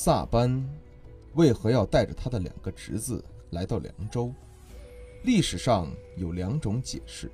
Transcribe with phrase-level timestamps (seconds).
[0.00, 0.64] 萨班
[1.34, 4.32] 为何要带着他的两个侄子来到凉州？
[5.24, 7.28] 历史上有两种解释，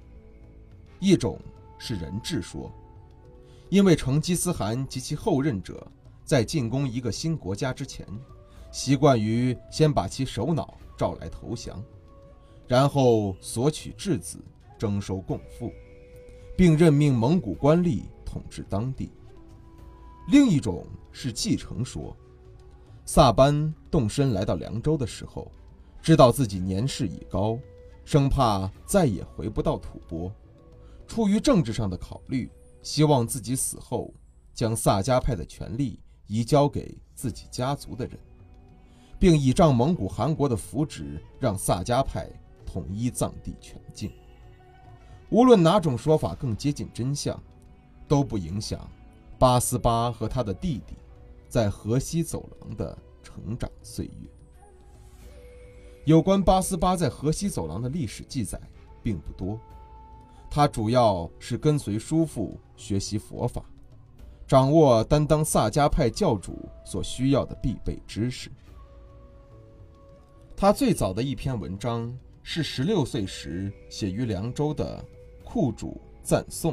[0.99, 1.39] 一种
[1.79, 2.73] 是人质说，
[3.69, 5.87] 因为成吉思汗及其后任者
[6.25, 8.07] 在进攻一个新国家之前，
[8.73, 11.85] 习惯于先把其首脑召来投降，
[12.67, 14.39] 然后索取质子，
[14.79, 15.71] 征收贡赋，
[16.57, 19.13] 并任命蒙古官吏统治当地。
[20.29, 22.17] 另一种是继承说。
[23.07, 25.51] 萨班动身来到凉州的时候，
[26.01, 27.59] 知道自己年事已高，
[28.05, 30.33] 生怕再也回不到吐蕃，
[31.07, 32.51] 出于政治上的考虑，
[32.83, 34.13] 希望自己死后
[34.55, 38.19] 将萨迦派的权力移交给自己家族的人，
[39.19, 42.29] 并倚仗蒙古汗国的扶植，让萨迦派
[42.65, 44.11] 统一藏地全境。
[45.29, 47.39] 无论哪种说法更接近真相，
[48.09, 48.81] 都不影响
[49.39, 50.97] 八思巴和他的弟弟。
[51.55, 54.29] 在河西走廊的成长岁月，
[56.05, 58.61] 有关八思巴在河西走廊的历史记载
[59.05, 59.57] 并不多。
[60.51, 63.65] 他主要是跟随叔父学习佛法，
[64.49, 68.51] 掌握担当萨迦派教主所需要的必备知识。
[70.57, 72.13] 他最早的一篇文章
[72.43, 75.01] 是十六岁时写于凉州的
[75.45, 76.73] 《库主赞颂》。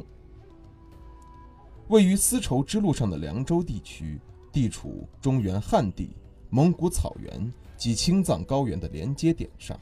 [1.89, 4.19] 位于丝绸之路上的凉州地区。
[4.51, 6.15] 地处中原汉地、
[6.49, 9.79] 蒙古草原及青藏高原的连接点上，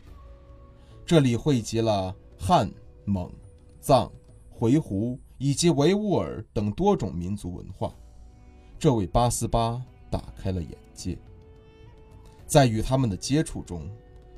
[1.05, 2.71] 这里汇集了汉、
[3.05, 3.31] 蒙、
[3.81, 4.11] 藏、
[4.49, 7.93] 回鹘以及维吾尔等多种民族文化，
[8.77, 11.17] 这为八思巴打开了眼界。
[12.45, 13.89] 在与他们的接触中，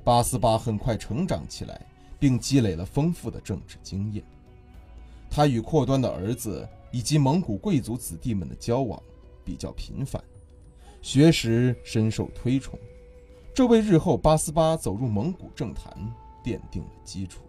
[0.04, 1.86] 八思巴很快成长起来，
[2.20, 4.24] 并积累了丰富的政治经验。
[5.30, 9.02] 他与阔端的儿子以及蒙古贵族子弟们的交往。
[9.52, 10.24] 比较频繁，
[11.02, 12.80] 学识深受推崇，
[13.54, 15.94] 这为日后八思巴走入蒙古政坛
[16.42, 17.42] 奠定了基础。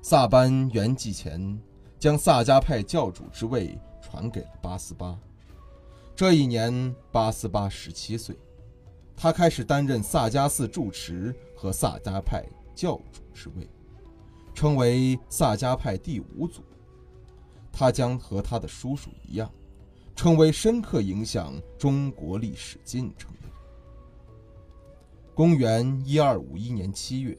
[0.00, 1.60] 萨班圆寂前，
[1.98, 5.20] 将萨迦派教主之位传给了八思巴。
[6.16, 8.34] 这一年，八思巴十七岁，
[9.14, 12.42] 他开始担任萨迦寺住持和萨迦派
[12.74, 13.68] 教主之位，
[14.54, 16.62] 称为萨迦派第五祖。
[17.70, 19.52] 他将和他的叔叔一样。
[20.18, 23.52] 成为深刻影响中国历史进程的人。
[25.32, 27.38] 公元一二五一年七月，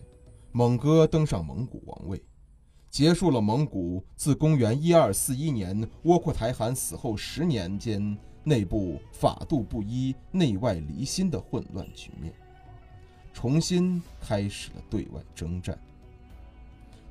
[0.53, 2.23] 蒙哥登上蒙古王位，
[2.89, 12.33] 结束了蒙古自公元一二四一年窝阔台汗死后十年间内部法度不一、内外离心的混乱局面，
[13.33, 15.77] 重新开始了对外征战。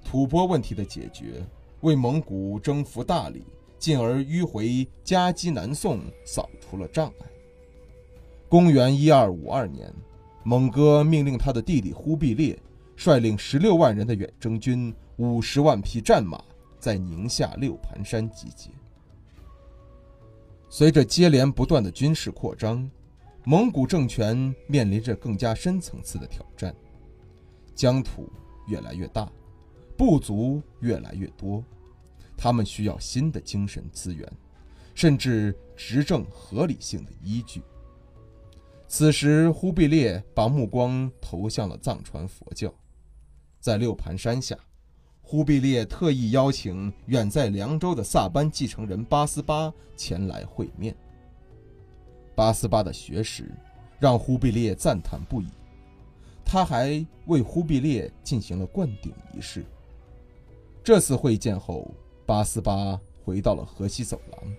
[0.02, 1.46] 吐蕃问题的解决，
[1.82, 3.44] 为蒙古征服大理。
[3.78, 7.26] 进而迂回夹击南宋，扫除了障碍。
[8.48, 9.92] 公元一二五二年，
[10.42, 12.58] 蒙哥命令他的弟弟忽必烈
[12.96, 16.42] 率领十六万人的远征军、五十万匹战马，
[16.80, 18.70] 在宁夏六盘山集结。
[20.70, 22.90] 随着接连不断的军事扩张，
[23.44, 26.74] 蒙古政权面临着更加深层次的挑战：
[27.74, 28.28] 疆土
[28.66, 29.30] 越来越大，
[29.96, 31.62] 部族越来越多。
[32.38, 34.32] 他们需要新的精神资源，
[34.94, 37.60] 甚至执政合理性的依据。
[38.86, 42.72] 此时，忽必烈把目光投向了藏传佛教。
[43.58, 44.56] 在六盘山下，
[45.20, 50.96] 忽必烈特意邀请远在凉州的萨班继承人八思巴前来会面。
[52.36, 53.50] 八思巴的学识
[53.98, 55.48] 让忽必烈赞叹不已，
[56.44, 59.66] 他还为忽必烈进行了灌顶仪式。
[60.84, 61.92] 这次会见后。
[62.28, 64.52] 八思巴回到了河西走廊，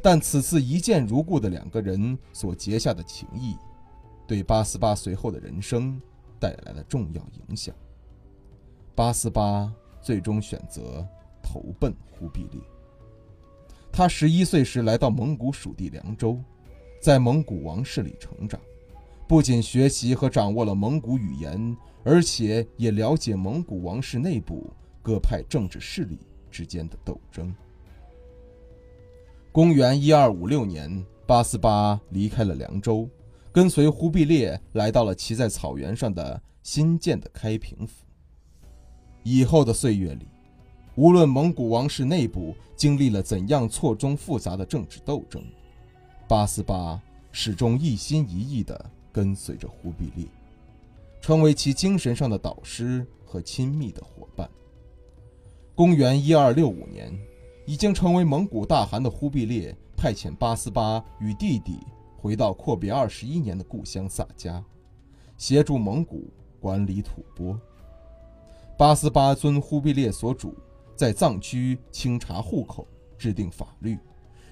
[0.00, 3.56] 但此次一见如故的两个人所结下的情谊，
[4.24, 6.00] 对八思巴随后的人生
[6.38, 7.74] 带来了重要影响。
[8.94, 11.04] 八思巴最终选择
[11.42, 12.60] 投奔忽必烈。
[13.90, 16.40] 他十一岁时来到蒙古属地凉州，
[17.02, 18.60] 在蒙古王室里成长，
[19.26, 24.72] 不仅学习和掌握了蒙古语言，而且也了解蒙古王室内部
[25.02, 26.20] 各派政治势力
[26.56, 27.54] 之间的斗争。
[29.52, 33.06] 公元一二五六年，八思巴离开了凉州，
[33.52, 38.06] 跟随忽必烈来到了骑在草原上的新建的开平府。
[39.22, 40.26] 以后的岁月里，
[40.94, 45.44] 无论蒙古王室内部经历了怎样错综复杂的政治斗争，
[46.26, 46.98] 八思巴
[47.32, 50.26] 始终一心一意地跟随着忽必烈，
[51.20, 54.48] 成为其精神上的导师和亲密的伙伴。
[55.76, 57.12] 公元一二六五年，
[57.66, 61.80] 已经成为蒙古大汗的忽必烈派遣八思巴与弟弟
[62.16, 64.64] 回到阔别二十一年的故乡萨迦，
[65.36, 67.60] 协助蒙古管理吐蕃。
[68.78, 70.54] 八思巴遵忽必烈所嘱，
[70.94, 72.88] 在藏区清查户口、
[73.18, 73.98] 制定法律，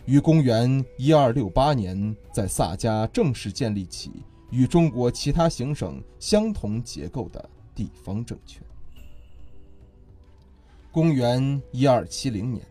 [0.05, 4.13] 于公元一二六八年在萨迦正式建立起
[4.51, 8.63] 与中国其他行省相同结构的地方政权。
[10.95, 12.65] 公元一二七零年，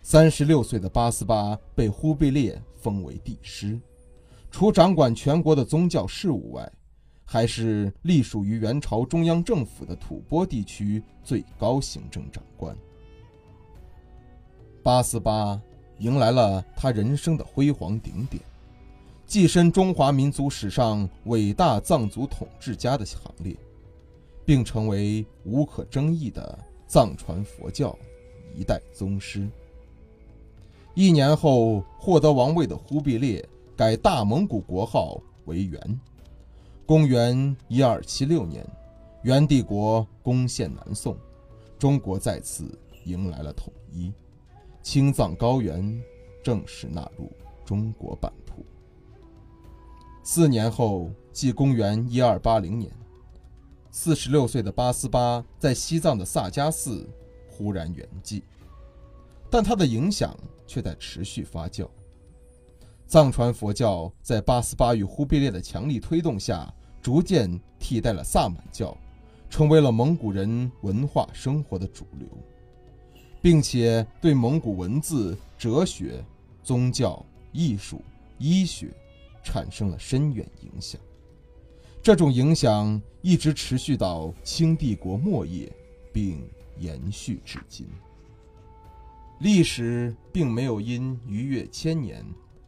[0.00, 3.76] 三十六岁的八思巴被忽必烈封为帝师，
[4.48, 6.70] 除掌管全国的宗教事务外，
[7.24, 12.78] 还是隶属于元朝中央政府的吐蕃地区最高行政长官。
[14.80, 15.60] 八思巴
[15.98, 18.40] 迎来了他人生的辉煌顶点，
[19.26, 23.56] 跻身中华民族史上伟大藏族统治家的行列，
[24.44, 26.56] 并成为无可争议的
[26.88, 27.96] 藏传佛教
[28.56, 29.48] 一代宗师。
[30.94, 33.46] 一年后，获得王位的忽必烈
[33.76, 36.00] 改大蒙古国号为元。
[36.86, 38.66] 公元一二七六年，
[39.22, 41.14] 元帝国攻陷南宋，
[41.78, 44.10] 中国再次迎来了统一，
[44.82, 46.02] 青藏高原
[46.42, 47.30] 正式纳入
[47.64, 48.64] 中国版图。
[50.22, 52.90] 四年后，即公元一二八零年，
[53.90, 57.08] 四十六岁的八思巴在西藏的萨迦寺
[57.48, 58.42] 忽然圆寂，
[59.50, 60.36] 但他的影响
[60.66, 61.88] 却在持续发酵。
[63.06, 66.72] 藏传佛教在八思巴与忽必烈的强力推动下。
[67.00, 67.48] 逐渐
[67.78, 68.94] 替代了萨满教，
[69.48, 72.28] 成为了蒙古人文化生活的主流，
[73.40, 76.22] 并且对蒙古文字、哲学、
[76.62, 78.02] 宗教、艺术、
[78.36, 78.92] 医学
[79.42, 81.00] 产生了深远影响。
[82.02, 85.70] 这种影响一直持续到清帝国末叶，
[86.12, 86.48] 并
[86.78, 87.86] 延续至今。
[89.40, 92.24] 历史并没有因逾越千年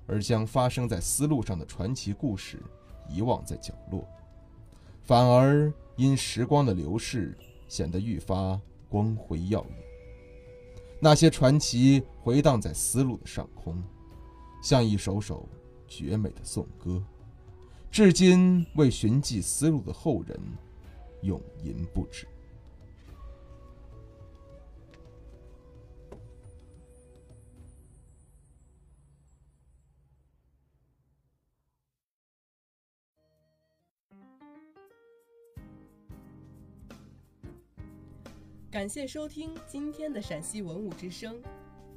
[0.06, 2.62] 而将发生在丝路上的传奇故事
[3.08, 4.06] 遗忘在角落。
[5.02, 7.36] 反而因时光的流逝，
[7.66, 9.78] 显得愈发光辉耀眼。
[11.00, 13.82] 那些传奇回荡在丝路的上空，
[14.62, 15.48] 像一首首
[15.88, 17.02] 绝美的颂歌，
[17.90, 20.38] 至今为寻迹丝路的后人
[21.22, 22.24] 永吟不止。
[38.70, 41.42] 感谢收听今天的陕西文物之声，